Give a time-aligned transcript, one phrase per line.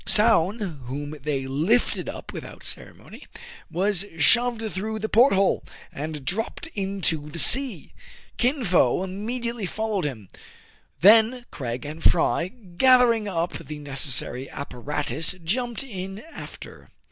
[0.07, 3.23] Soun, whom they lifted up without ceremony,
[3.69, 7.93] was shoved through the port hole, and dropped into the sea.
[8.37, 10.29] Kin Fo immediately fol lowed him;
[11.01, 16.89] then Craig and Fry, gathering up the necessary apparatus, jumped in after.